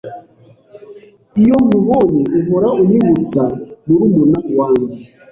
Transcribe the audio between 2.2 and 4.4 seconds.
uhora unyibutsa murumuna